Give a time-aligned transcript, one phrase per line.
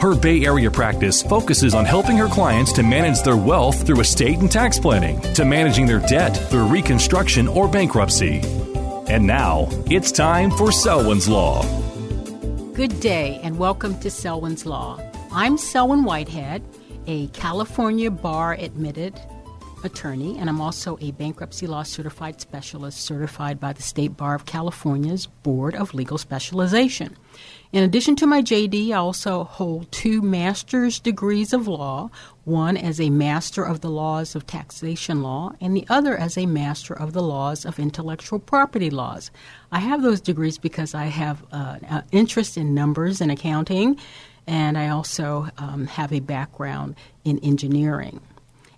[0.00, 4.38] Her Bay Area practice focuses on helping her clients to manage their wealth through estate
[4.38, 8.40] and tax planning, to managing their debt through reconstruction or bankruptcy.
[9.08, 11.64] And now, it's time for Selwyn's Law.
[12.74, 15.02] Good day and welcome to Selwyn's Law.
[15.32, 16.62] I'm Selwyn Whitehead,
[17.08, 19.20] a California bar admitted
[19.82, 24.46] attorney, and I'm also a bankruptcy law certified specialist certified by the State Bar of
[24.46, 27.16] California's Board of Legal Specialization.
[27.70, 32.10] In addition to my JD, I also hold two master's degrees of law,
[32.44, 36.46] one as a master of the laws of taxation law and the other as a
[36.46, 39.30] master of the laws of intellectual property laws.
[39.70, 43.98] I have those degrees because I have uh, an interest in numbers and accounting,
[44.46, 48.22] and I also um, have a background in engineering.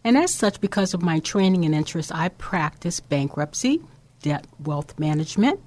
[0.03, 3.83] And as such, because of my training and interest, I practice bankruptcy,
[4.23, 5.61] debt wealth management,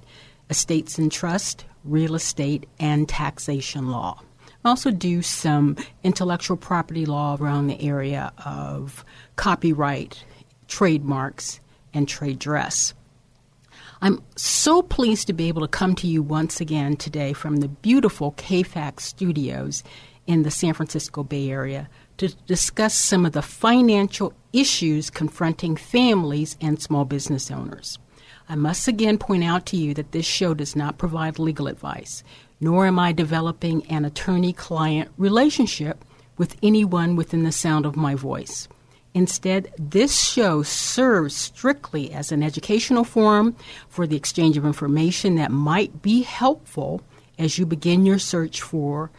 [0.50, 4.20] estates and trust, real estate, and taxation law.
[4.64, 9.04] I also do some intellectual property law around the area of
[9.36, 10.24] copyright,
[10.68, 11.60] trademarks,
[11.92, 12.94] and trade dress.
[14.00, 17.68] I'm so pleased to be able to come to you once again today from the
[17.68, 19.84] beautiful KFAX studios
[20.26, 26.56] in the San Francisco Bay Area to discuss some of the financial issues confronting families
[26.60, 27.98] and small business owners.
[28.48, 32.22] I must again point out to you that this show does not provide legal advice,
[32.60, 36.04] nor am I developing an attorney client relationship
[36.36, 38.68] with anyone within the sound of my voice.
[39.14, 43.54] Instead, this show serves strictly as an educational forum
[43.88, 47.00] for the exchange of information that might be helpful
[47.38, 49.10] as you begin your search for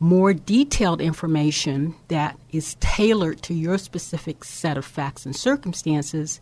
[0.00, 6.40] more detailed information that is tailored to your specific set of facts and circumstances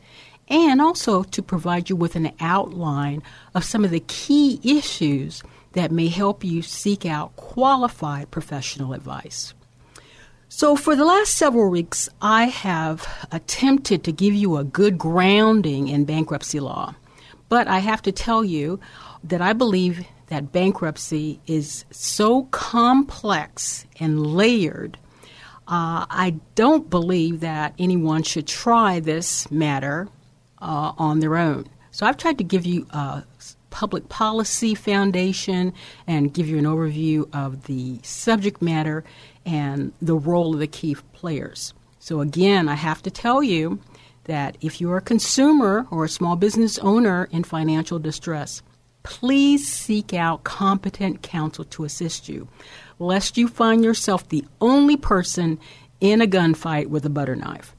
[0.49, 3.23] and also to provide you with an outline
[3.55, 5.43] of some of the key issues
[5.73, 9.55] that may help you seek out qualified professional advice.
[10.49, 15.89] So, for the last several weeks, I have attempted to give you a good grounding
[15.89, 16.95] in bankruptcy law.
[17.49, 18.79] But I have to tell you
[19.25, 24.99] that I believe that bankruptcy is so complex and layered.
[25.67, 30.09] Uh, I don't believe that anyone should try this matter
[30.63, 31.67] uh, on their own.
[31.91, 33.25] So I've tried to give you a
[33.69, 35.75] public policy foundation
[36.07, 39.05] and give you an overview of the subject matter
[39.45, 41.75] and the role of the key players.
[41.99, 43.81] So again, I have to tell you
[44.25, 48.63] that if you're a consumer or a small business owner in financial distress,
[49.03, 52.49] please seek out competent counsel to assist you,
[52.99, 55.59] lest you find yourself the only person
[56.01, 57.75] in a gunfight with a butter knife.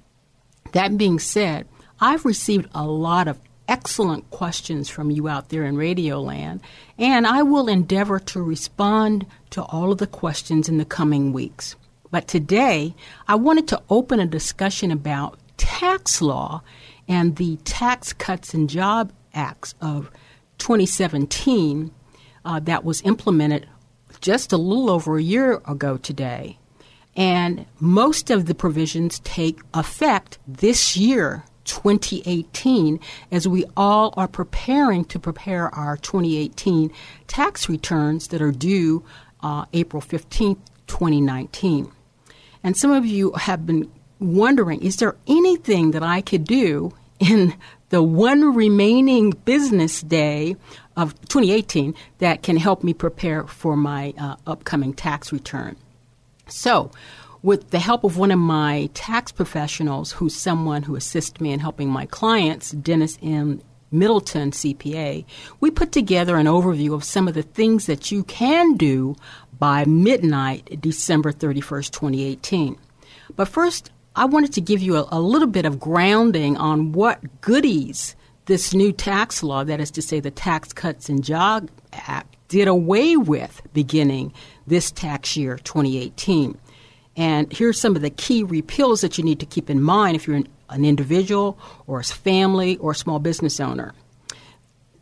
[0.74, 1.68] That being said,
[2.04, 6.60] I've received a lot of excellent questions from you out there in Radio Land,
[7.00, 11.78] and I will endeavor to respond to all of the questions in the coming weeks.
[12.12, 12.94] But today,
[13.26, 16.62] I wanted to open a discussion about tax law
[17.08, 20.12] and the Tax Cuts and Job Acts of
[20.58, 21.90] 2017
[22.44, 23.66] uh, that was implemented
[24.20, 26.58] just a little over a year ago today.
[27.16, 33.00] And most of the provisions take effect this year, 2018
[33.32, 36.92] as we all are preparing to prepare our 2018
[37.28, 39.04] tax returns that are due
[39.42, 41.92] uh, April 15th, 2019.
[42.64, 47.54] And some of you have been wondering is there anything that I could do in
[47.90, 50.56] the one remaining business day
[50.96, 55.76] of 2018 that can help me prepare for my uh, upcoming tax return?
[56.48, 56.92] So,
[57.44, 61.60] with the help of one of my tax professionals, who's someone who assists me in
[61.60, 63.62] helping my clients, Dennis M.
[63.92, 65.26] Middleton CPA,
[65.60, 69.16] we put together an overview of some of the things that you can do
[69.60, 72.78] by midnight, December 31st, 2018.
[73.36, 77.42] But first, I wanted to give you a, a little bit of grounding on what
[77.42, 82.36] goodies this new tax law, that is to say, the Tax Cuts and Jobs Act,
[82.48, 84.34] did away with beginning
[84.68, 86.58] this tax year, 2018.
[87.16, 90.28] And here's some of the key repeals that you need to keep in mind if
[90.28, 93.94] you're an, an individual or a family or a small business owner.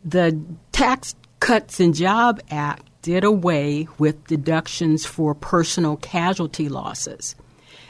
[0.04, 0.38] The
[0.72, 7.34] Tax Cuts and Job Act did away with deductions for personal casualty losses.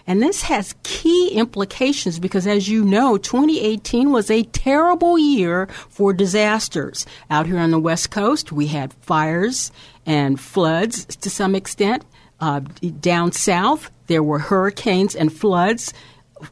[0.06, 6.12] And this has key implications because, as you know, 2018 was a terrible year for
[6.12, 7.06] disasters.
[7.30, 9.70] Out here on the West Coast, we had fires
[10.04, 12.04] and floods to some extent.
[12.42, 12.58] Uh,
[12.98, 15.94] down south, there were hurricanes and floods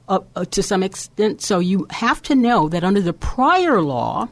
[0.09, 1.43] uh, uh, to some extent.
[1.43, 4.29] So you have to know that under the prior law,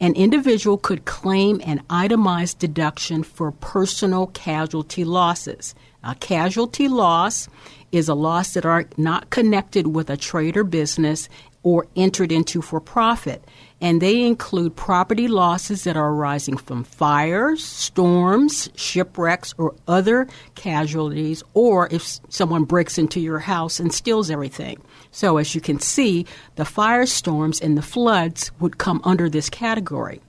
[0.00, 5.74] an individual could claim an itemized deduction for personal casualty losses.
[6.04, 7.48] A casualty loss
[7.90, 11.26] is a loss that are not connected with a trade or business
[11.62, 13.44] or entered into for profit.
[13.80, 21.42] And they include property losses that are arising from fires, storms, shipwrecks, or other casualties,
[21.54, 24.80] or if someone breaks into your house and steals everything.
[25.10, 26.26] So, as you can see,
[26.56, 30.20] the firestorms and the floods would come under this category.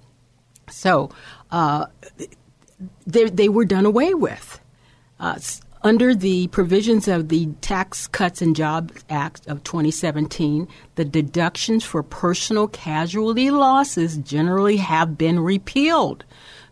[0.70, 1.10] So,
[1.52, 1.86] uh,
[3.06, 4.60] they, they were done away with.
[5.20, 5.38] Uh,
[5.84, 12.02] under the provisions of the Tax Cuts and Jobs Act of 2017, the deductions for
[12.02, 16.24] personal casualty losses generally have been repealed.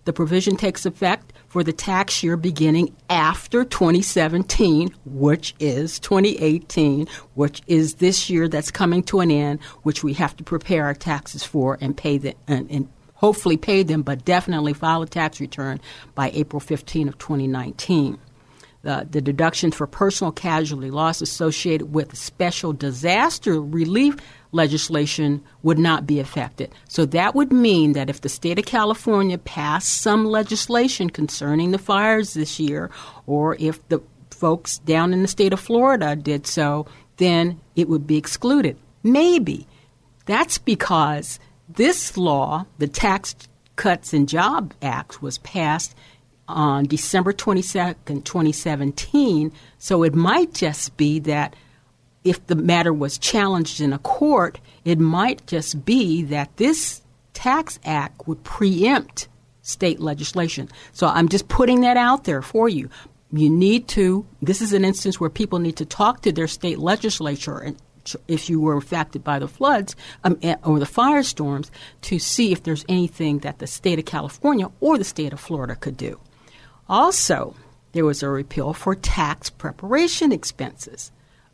[0.06, 7.62] The provision takes effect for the tax year beginning after 2017, which is 2018, which
[7.68, 11.44] is this year that's coming to an end, which we have to prepare our taxes
[11.44, 15.82] for and pay the, and, and hopefully pay them, but definitely file a tax return
[16.16, 18.18] by April 15 of 2019
[18.84, 24.16] the, the deductions for personal casualty loss associated with special disaster relief
[24.52, 26.74] legislation would not be affected.
[26.88, 31.78] So that would mean that if the state of California passed some legislation concerning the
[31.78, 32.90] fires this year,
[33.28, 36.88] or if the folks down in the state of Florida did so,
[37.18, 38.78] then it would be excluded.
[39.04, 39.68] Maybe.
[40.26, 41.40] That's because
[41.70, 43.36] this law, the Tax
[43.76, 45.96] Cuts and Job Act, was passed
[46.52, 49.52] on December 22nd, 2017.
[49.78, 51.56] So it might just be that
[52.24, 57.02] if the matter was challenged in a court, it might just be that this
[57.34, 59.28] tax act would preempt
[59.62, 60.70] state legislation.
[60.92, 62.90] So I'm just putting that out there for you.
[63.32, 66.80] You need to, this is an instance where people need to talk to their state
[66.80, 67.78] legislature and
[68.28, 71.70] if you were affected by the floods um, eh, or the firestorms
[72.02, 75.76] to see if there's anything that the state of California or the state of Florida
[75.76, 76.20] could do.
[76.92, 77.56] Also,
[77.94, 81.10] there was a repeal for tax preparation expenses.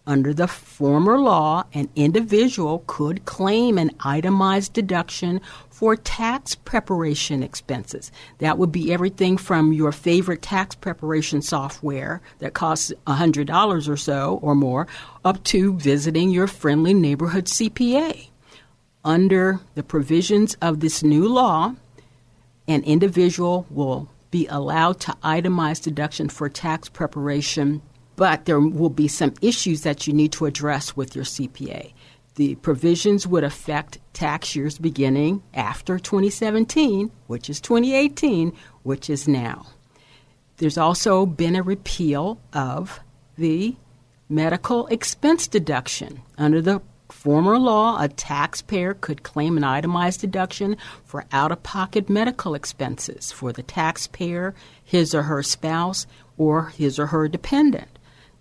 [0.08, 5.40] Under the former law, an individual could claim an itemized deduction
[5.70, 8.12] for tax preparation expenses.
[8.40, 14.40] That would be everything from your favorite tax preparation software that costs $100 or so
[14.42, 14.88] or more
[15.24, 18.30] up to visiting your friendly neighborhood CPA.
[19.06, 21.76] Under the provisions of this new law,
[22.68, 27.82] an individual will be allowed to itemize deduction for tax preparation,
[28.16, 31.94] but there will be some issues that you need to address with your CPA.
[32.36, 39.66] The provisions would affect tax years beginning after 2017, which is 2018, which is now.
[40.58, 43.00] There's also been a repeal of
[43.38, 43.76] the
[44.30, 46.22] medical expense deduction.
[46.38, 46.82] Under the
[47.18, 53.32] former law, a taxpayer could claim an itemized deduction for out of pocket medical expenses
[53.32, 56.06] for the taxpayer, his or her spouse,
[56.38, 57.90] or his or her dependent.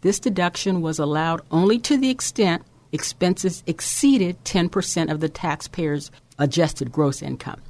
[0.02, 6.92] This deduction was allowed only to the extent expenses exceeded 10% of the taxpayer's adjusted
[6.92, 7.62] gross income.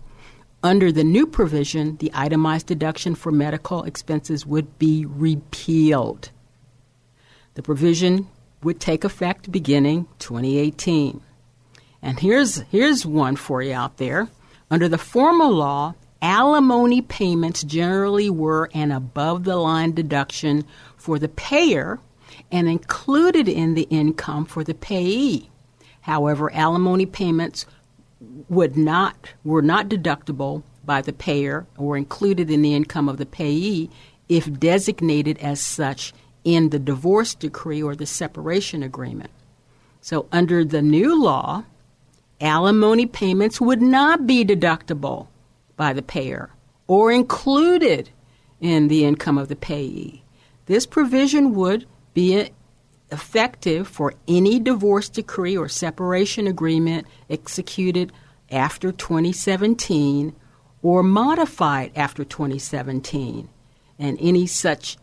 [0.65, 6.31] Under the new provision, the itemized deduction for medical expenses would be repealed.
[7.55, 8.29] The provision
[8.67, 11.21] would take effect beginning 2018.
[12.03, 14.29] And here's, here's one for you out there.
[14.69, 20.65] Under the former law, alimony payments generally were an above the line deduction
[20.97, 22.01] for the payer
[22.51, 25.49] and included in the income for the payee.
[26.01, 27.67] However, alimony payments
[28.49, 33.27] would not were not deductible by the payer or included in the income of the
[33.27, 33.91] payee
[34.29, 36.13] if designated as such
[36.47, 39.33] in the divorce decree or the separation agreement.
[40.01, 41.65] So, under the new law,
[42.41, 45.27] alimony payments would not be deductible
[45.77, 46.51] by the payer
[46.87, 48.11] or included
[48.61, 50.23] in the income of the payee.
[50.67, 51.85] This provision would
[52.15, 52.51] be
[53.11, 58.13] effective for any divorce decree or separation agreement executed
[58.53, 60.33] after 2017
[60.81, 63.49] or modified after 2017
[63.99, 64.97] and any such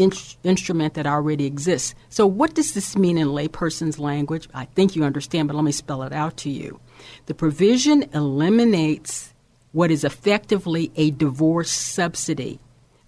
[0.00, 1.94] in- instrument that already exists.
[2.08, 4.48] So, what does this mean in layperson's language?
[4.54, 6.80] I think you understand, but let me spell it out to you.
[7.26, 9.34] The provision eliminates
[9.72, 12.58] what is effectively a divorce subsidy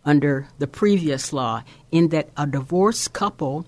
[0.05, 3.67] under the previous law, in that a divorced couple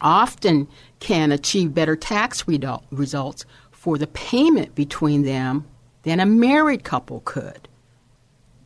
[0.00, 0.68] often
[1.00, 2.44] can achieve better tax
[2.90, 5.66] results for the payment between them
[6.04, 7.68] than a married couple could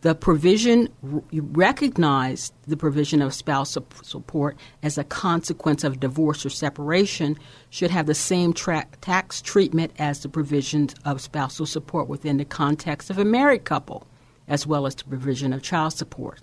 [0.02, 0.88] the provision
[1.30, 7.38] recognized the provision of spouse support as a consequence of divorce or separation
[7.68, 12.44] should have the same tra- tax treatment as the provisions of spousal support within the
[12.46, 14.06] context of a married couple,
[14.48, 16.40] as well as the provision of child support.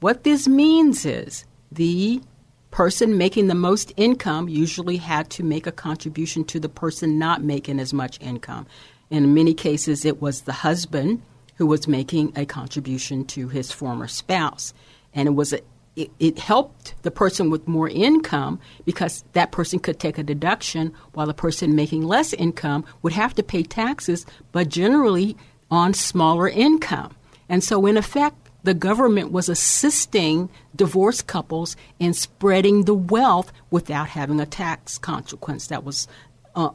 [0.00, 2.22] What this means is the
[2.70, 7.42] person making the most income usually had to make a contribution to the person not
[7.42, 8.66] making as much income.
[9.10, 11.22] In many cases, it was the husband
[11.56, 14.72] who was making a contribution to his former spouse.
[15.14, 15.60] And it was a,
[15.96, 20.92] it, it, helped the person with more income because that person could take a deduction
[21.14, 25.36] while the person making less income would have to pay taxes, but generally
[25.70, 27.16] on smaller income.
[27.48, 34.08] And so, in effect, the government was assisting divorced couples in spreading the wealth without
[34.08, 36.08] having a tax consequence that was
[36.56, 36.70] uh.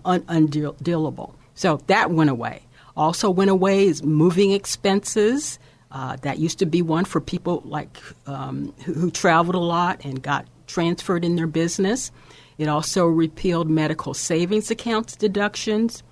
[1.54, 2.64] So that went away.
[2.96, 5.60] Also went away is moving expenses.
[5.92, 10.06] Uh, that used to be one for people like um, who, who traveled a lot
[10.06, 12.12] and got transferred in their business.
[12.58, 16.04] It also repealed medical savings accounts deductions,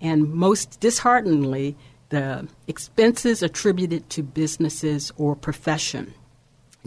[0.00, 1.76] and most dishearteningly,
[2.08, 6.14] the expenses attributed to businesses or profession.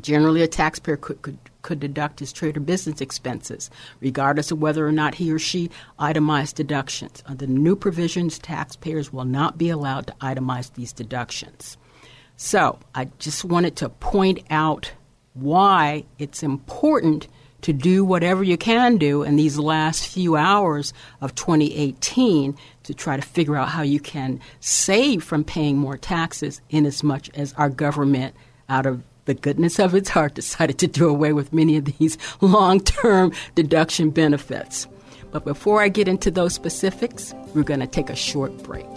[0.02, 4.88] Generally, a taxpayer could, could, could deduct his trade or business expenses, regardless of whether
[4.88, 7.24] or not he or she itemized deductions.
[7.26, 11.78] Under the new provisions, taxpayers will not be allowed to itemize these deductions.
[12.36, 14.94] So, I just wanted to point out
[15.34, 17.28] why it's important
[17.62, 23.16] to do whatever you can do in these last few hours of 2018 to try
[23.18, 27.54] to figure out how you can save from paying more taxes in as much as
[27.54, 28.36] our government
[28.70, 32.18] out of the goodness of its heart, decided to do away with many of these
[32.42, 34.88] long term deduction benefits.
[35.32, 38.88] But before I get into those specifics, we're going to take a short break.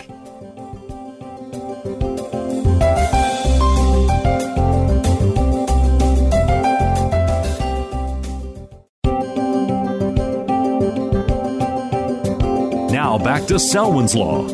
[12.90, 14.50] Now back to Selwyn's Law.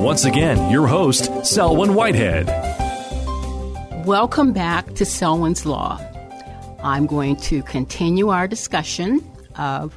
[0.00, 2.61] Once again, your host, Selwyn Whitehead.
[4.06, 6.00] Welcome back to Selwyn's Law.
[6.82, 9.96] I'm going to continue our discussion of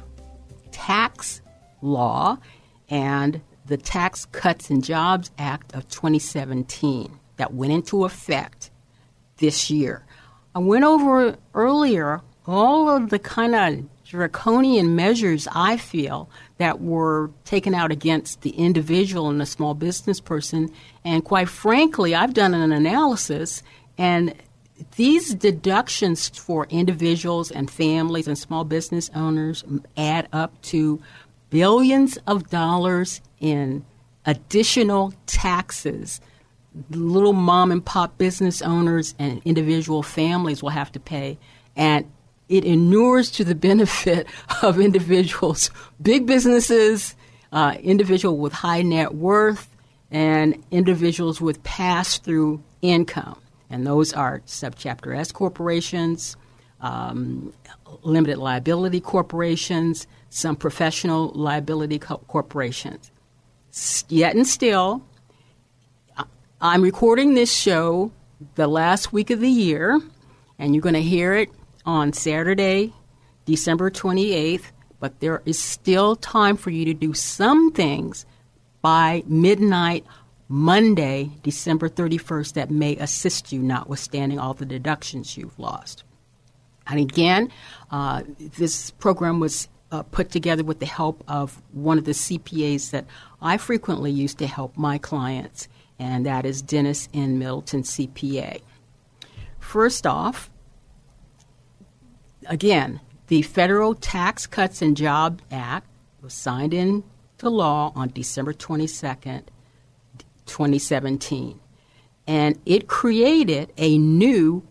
[0.70, 1.40] tax
[1.82, 2.38] law
[2.88, 8.70] and the Tax Cuts and Jobs Act of 2017 that went into effect
[9.38, 10.06] this year.
[10.54, 17.32] I went over earlier all of the kind of draconian measures I feel that were
[17.44, 20.70] taken out against the individual and the small business person.
[21.04, 23.64] And quite frankly, I've done an analysis
[23.98, 24.34] and
[24.96, 29.64] these deductions for individuals and families and small business owners
[29.96, 31.00] add up to
[31.50, 33.84] billions of dollars in
[34.26, 36.20] additional taxes.
[36.90, 41.38] Little mom and pop business owners and individual families will have to pay.
[41.74, 42.10] And
[42.48, 44.26] it inures to the benefit
[44.62, 47.14] of individuals big businesses
[47.52, 49.74] uh, individual with high net worth
[50.10, 53.38] and individuals with pass through income
[53.70, 56.36] and those are subchapter S corporations,
[56.80, 57.52] um,
[58.02, 63.10] limited liability corporations, some professional liability co- corporations.
[64.08, 65.02] Yet and still,
[66.60, 68.12] I'm recording this show
[68.54, 70.00] the last week of the year,
[70.58, 71.50] and you're going to hear it
[71.84, 72.94] on Saturday,
[73.44, 74.64] December 28th.
[74.98, 78.24] But there is still time for you to do some things
[78.80, 80.06] by midnight
[80.48, 86.04] Monday, December 31st, that may assist you, notwithstanding all the deductions you've lost.
[86.86, 87.50] And again,
[87.90, 92.90] uh, this program was uh, put together with the help of one of the CPAs
[92.90, 93.06] that
[93.40, 97.38] I frequently use to help my clients, and that is Dennis N.
[97.38, 98.60] Middleton CPA.
[99.58, 100.50] First off,
[102.46, 105.88] again, the Federal Tax Cuts and Jobs Act
[106.22, 107.04] was signed into
[107.42, 109.42] law on December 22nd,
[110.46, 111.60] 2017.
[112.26, 114.66] And it created a new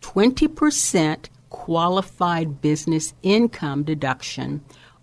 [0.00, 4.62] 20% qualified business income deduction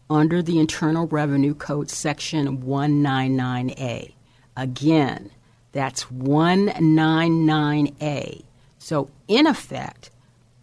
[0.09, 4.13] under the Internal Revenue Code Section 199A.
[4.57, 5.31] Again,
[5.71, 8.43] that's 199A.
[8.79, 10.09] So, in effect,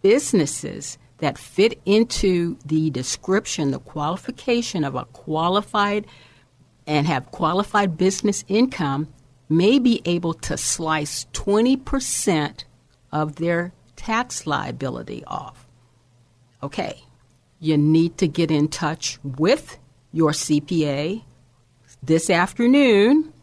[0.01, 6.05] businesses that fit into the description, the qualification of a qualified
[6.85, 9.07] and have qualified business income
[9.49, 12.63] may be able to slice 20%
[13.11, 15.67] of their tax liability off.
[16.61, 17.03] Okay,
[17.59, 19.77] you need to get in touch with
[20.11, 21.23] your CPA
[22.03, 23.33] this afternoon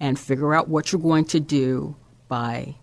[0.00, 1.96] and figure out what you're going to do
[2.28, 2.74] by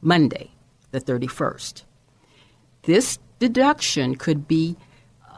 [0.00, 0.50] Monday,
[0.90, 1.84] the 31st.
[2.82, 4.76] This deduction could be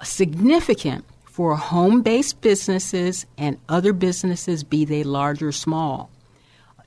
[0.03, 6.11] significant for home based businesses and other businesses, be they large or small.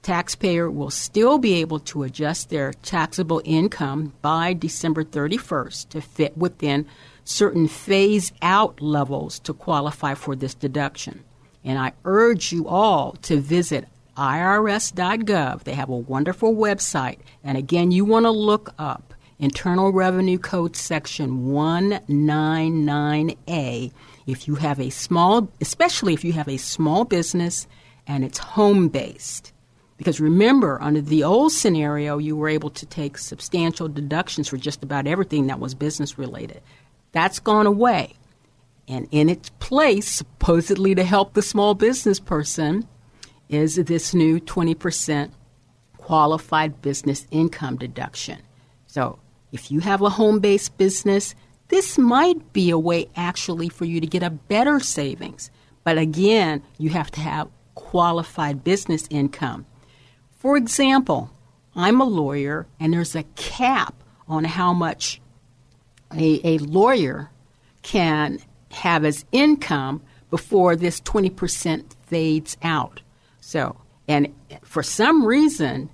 [0.05, 6.37] Taxpayer will still be able to adjust their taxable income by December 31st to fit
[6.37, 6.85] within
[7.23, 11.23] certain phase out levels to qualify for this deduction.
[11.63, 15.63] And I urge you all to visit irs.gov.
[15.63, 17.17] They have a wonderful website.
[17.43, 23.91] And again, you want to look up Internal Revenue Code Section 199A
[24.27, 27.65] if you have a small, especially if you have a small business
[28.05, 29.51] and it's home based.
[29.97, 34.83] Because remember, under the old scenario, you were able to take substantial deductions for just
[34.83, 36.61] about everything that was business related.
[37.13, 38.13] That's gone away.
[38.87, 42.87] And in its place, supposedly to help the small business person,
[43.49, 45.31] is this new 20%
[45.97, 48.39] qualified business income deduction.
[48.85, 49.19] So
[49.51, 51.35] if you have a home based business,
[51.69, 55.49] this might be a way actually for you to get a better savings.
[55.83, 59.65] But again, you have to have qualified business income.
[60.45, 61.31] For example,
[61.75, 63.95] I'm a lawyer and there's a cap
[64.27, 65.19] on how much
[66.13, 67.31] a, a lawyer
[67.81, 68.37] can
[68.69, 73.01] have as income before this 20% fades out.
[73.41, 73.75] So,
[74.07, 75.89] and for some reason,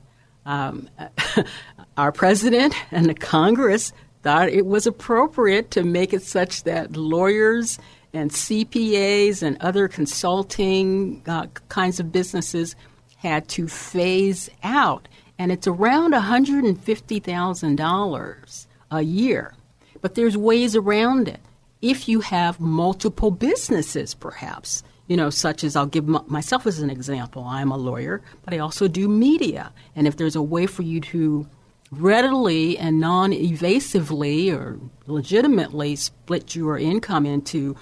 [0.45, 0.89] um,
[1.97, 7.79] our president and the Congress thought it was appropriate to make it such that lawyers
[8.11, 12.75] and CPAs and other consulting uh, kinds of businesses
[13.21, 15.07] had to phase out.
[15.37, 19.53] And it's around $150,000 a year.
[20.01, 21.39] But there's ways around it.
[21.81, 26.79] If you have multiple businesses, perhaps, you know, such as I'll give m- myself as
[26.79, 27.43] an example.
[27.43, 29.71] I'm a lawyer, but I also do media.
[29.95, 31.45] And if there's a way for you to
[31.91, 37.75] readily and non evasively or legitimately split your income into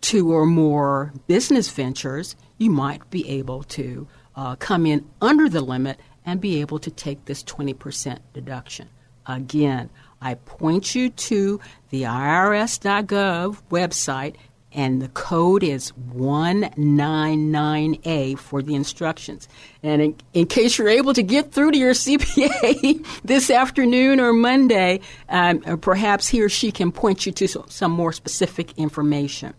[0.00, 4.06] two or more business ventures, you might be able to
[4.38, 8.88] uh, come in under the limit and be able to take this 20% deduction.
[9.26, 9.90] Again,
[10.22, 11.58] I point you to
[11.90, 14.36] the IRS.gov website
[14.70, 19.48] and the code is 199A for the instructions.
[19.82, 24.32] And in, in, case you're able to get through to your CPA this afternoon or
[24.32, 29.54] Monday, um, or perhaps he or she can point you to some more specific information.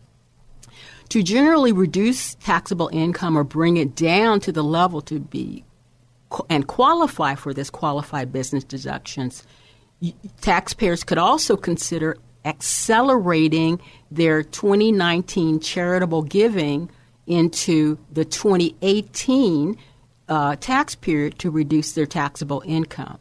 [1.09, 5.65] To generally reduce taxable income or bring it down to the level to be
[6.49, 9.43] and qualify for this qualified business deductions,
[10.41, 16.89] taxpayers could also consider accelerating their 2019 charitable giving
[17.25, 19.77] into the 2018
[20.27, 23.17] uh, tax period to reduce their taxable income.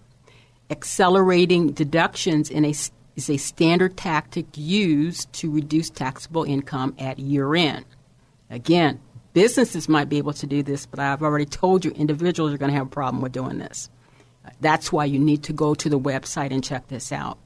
[0.70, 2.74] Accelerating deductions in a,
[3.19, 7.85] is a standard tactic used to reduce taxable income at year end.
[8.49, 9.01] Again,
[9.33, 12.71] businesses might be able to do this, but I've already told you individuals are going
[12.71, 13.91] to have a problem with doing this.
[14.61, 17.39] That's why you need to go to the website and check this out.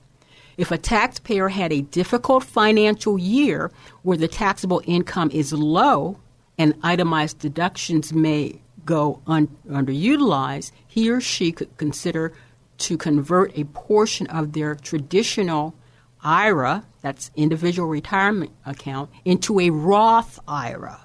[0.58, 6.18] If a taxpayer had a difficult financial year where the taxable income is low
[6.58, 12.34] and itemized deductions may go un- underutilized, he or she could consider
[12.82, 15.74] to convert a portion of their traditional
[16.22, 21.00] IRA, that's individual retirement account, into a Roth IRA.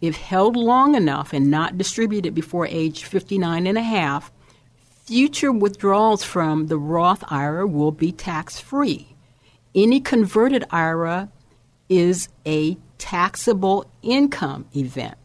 [0.00, 4.30] If held long enough and not distributed before age 59 and a half,
[5.04, 9.16] future withdrawals from the Roth IRA will be tax free.
[9.74, 11.30] Any converted IRA
[11.88, 15.16] is a taxable income event,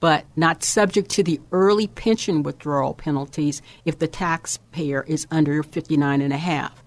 [0.00, 6.20] but not subject to the early pension withdrawal penalties if the taxpayer is under 59
[6.20, 6.82] and a half.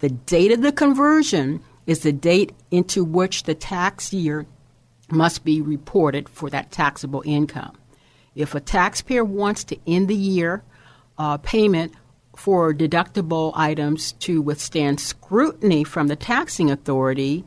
[0.00, 4.46] The date of the conversion is the date into which the tax year
[5.10, 7.76] must be reported for that taxable income.
[8.34, 10.62] If a taxpayer wants to end the year
[11.18, 11.94] uh, payment
[12.36, 17.44] for deductible items to withstand scrutiny from the taxing authority,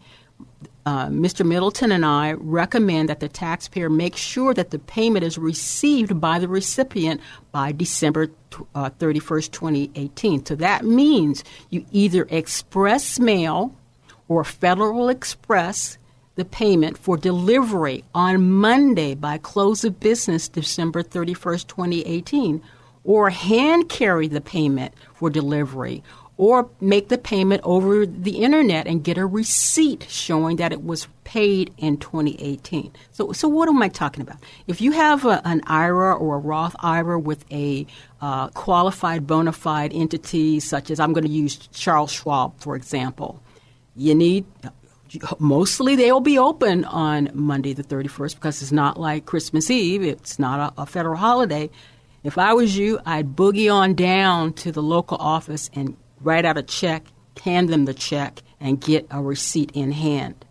[0.85, 1.45] uh, Mr.
[1.45, 6.39] Middleton and I recommend that the taxpayer make sure that the payment is received by
[6.39, 8.29] the recipient by December
[8.75, 10.45] uh, 31st, 2018.
[10.45, 13.73] So that means you either express mail
[14.27, 15.97] or Federal Express
[16.35, 22.61] the payment for delivery on Monday by close of business December 31st, 2018,
[23.03, 26.03] or hand carry the payment for delivery
[26.37, 31.07] or make the payment over the internet and get a receipt showing that it was
[31.23, 32.91] paid in 2018.
[33.11, 34.37] So, so what am I talking about?
[34.67, 37.85] If you have a, an IRA or a Roth IRA with a
[38.21, 43.41] uh, qualified bona fide entity, such as I'm going to use Charles Schwab, for example,
[43.95, 44.45] you need
[45.37, 50.01] mostly they'll be open on Monday the 31st because it's not like Christmas Eve.
[50.01, 51.69] It's not a, a, federal holiday.
[52.23, 56.57] If I was you, I'd boogie on down to the local office and write out
[56.57, 57.05] a check,
[57.43, 60.45] hand them the check, and get a receipt in hand.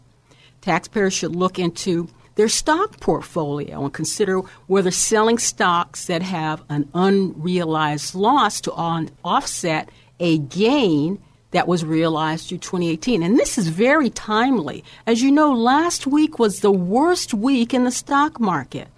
[0.60, 6.88] Taxpayers should look into their stock portfolio and consider whether selling stocks that have an
[6.94, 11.18] unrealized loss to on, offset a gain
[11.50, 13.22] that was realized through 2018.
[13.22, 14.82] And this is very timely.
[15.06, 18.88] As you know, last week was the worst week in the stock market.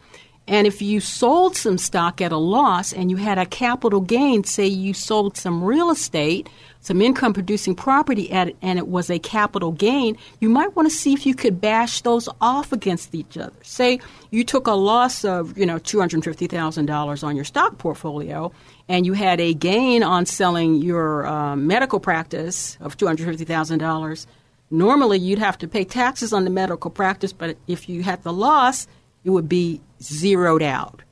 [0.46, 4.44] And if you sold some stock at a loss and you had a capital gain,
[4.44, 9.18] say you sold some real estate, some income producing property at, and it was a
[9.18, 13.38] capital gain, you might want to see if you could bash those off against each
[13.38, 13.54] other.
[13.62, 18.52] Say you took a loss of, you know, $250,000 on your stock portfolio
[18.86, 24.26] and you had a gain on selling your uh, medical practice of $250,000.
[24.70, 28.32] Normally you'd have to pay taxes on the medical practice, but if you had the
[28.32, 28.86] loss,
[29.24, 31.02] it would be zeroed out.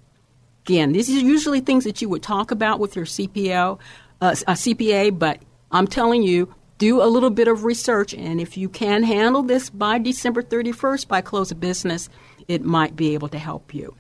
[0.64, 3.78] Again, these are usually things that you would talk about with your CPO,
[4.20, 5.40] uh, a CPA, but
[5.72, 9.70] I'm telling you, do a little bit of research, and if you can handle this
[9.70, 12.08] by December 31st, by close of business,
[12.48, 13.94] it might be able to help you.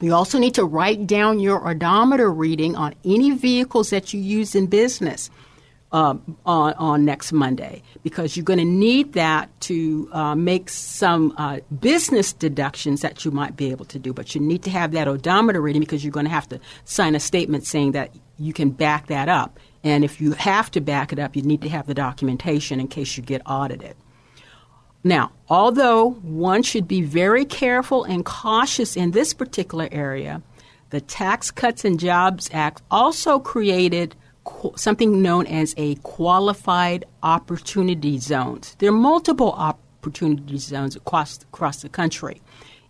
[0.00, 4.54] You also need to write down your odometer reading on any vehicles that you use
[4.54, 5.30] in business
[5.92, 11.32] uh, on, on, next Monday because you're going to need that to uh, make some
[11.38, 14.12] uh, business deductions that you might be able to do.
[14.12, 17.14] But you need to have that odometer reading because you're going to have to sign
[17.14, 19.58] a statement saying that you can back that up.
[19.84, 22.88] And if you have to back it up, you need to have the documentation in
[22.88, 23.96] case you get audited.
[25.04, 30.42] Now, although one should be very careful and cautious in this particular area,
[30.90, 34.16] the Tax Cuts and Jobs Act also created
[34.76, 38.76] something known as a qualified opportunity zones.
[38.78, 42.40] There are multiple opportunity zones across across the country,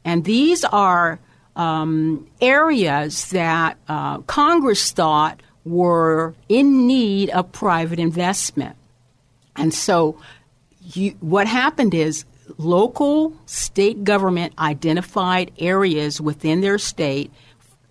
[0.04, 1.18] and these are
[1.56, 8.76] um, areas that uh, Congress thought were in need of private investment,
[9.56, 10.20] and so
[10.80, 12.24] you, what happened is
[12.58, 17.30] local state government identified areas within their state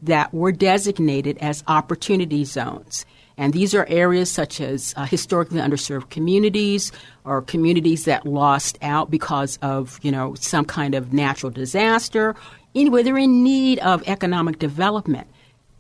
[0.01, 3.06] that were designated as opportunity zones.
[3.38, 6.91] And these are areas such as uh, historically underserved communities
[7.26, 12.36] or communities that lost out because of, you know, some kind of natural disaster,
[12.74, 15.28] anyway, they're in need of economic development.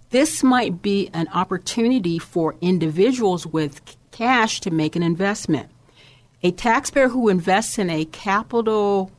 [0.09, 5.69] This might be an opportunity for individuals with cash to make an investment.
[6.43, 9.11] A taxpayer who invests in a capital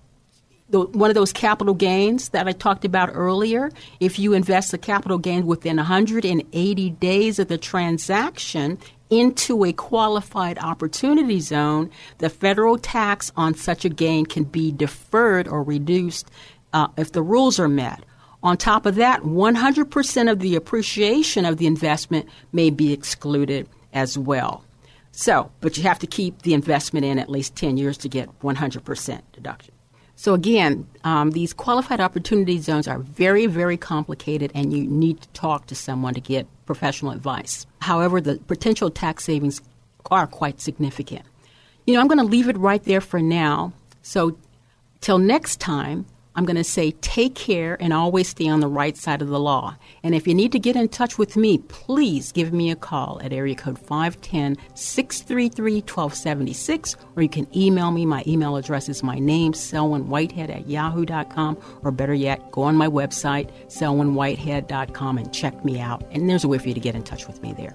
[0.68, 4.78] the, one of those capital gains that I talked about earlier, if you invest the
[4.78, 12.78] capital gain within 180 days of the transaction into a qualified opportunity zone, the federal
[12.78, 16.28] tax on such a gain can be deferred or reduced
[16.72, 18.04] uh, if the rules are met.
[18.42, 24.18] On top of that, 100% of the appreciation of the investment may be excluded as
[24.18, 24.64] well.
[25.12, 28.28] So, but you have to keep the investment in at least 10 years to get
[28.40, 29.75] 100% deduction.
[30.16, 35.28] So again, um, these qualified opportunity zones are very, very complicated, and you need to
[35.28, 37.66] talk to someone to get professional advice.
[37.80, 39.60] However, the potential tax savings
[40.10, 41.22] are quite significant.
[41.86, 43.72] You know, I'm going to leave it right there for now.
[44.02, 44.38] So,
[45.00, 48.96] till next time, I'm going to say take care and always stay on the right
[48.96, 49.76] side of the law.
[50.02, 53.20] And if you need to get in touch with me, please give me a call
[53.24, 58.06] at area code 510 633 1276, or you can email me.
[58.06, 62.76] My email address is my name, Selwyn Whitehead at yahoo.com, or better yet, go on
[62.76, 66.04] my website, selwynwhitehead.com, and check me out.
[66.10, 67.74] And there's a way for you to get in touch with me there.